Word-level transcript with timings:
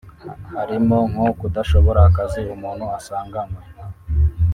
harimo 0.57 0.97
nko 1.11 1.27
kudashobora 1.39 1.99
akazi 2.09 2.41
umuntu 2.55 2.85
asanganywe 2.97 3.61